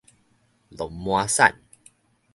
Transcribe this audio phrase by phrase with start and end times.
[0.75, 1.53] 鹿麻產